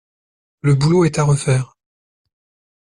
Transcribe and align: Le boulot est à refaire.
Le 0.63 0.73
boulot 0.73 1.05
est 1.05 1.19
à 1.19 1.23
refaire. 1.23 1.77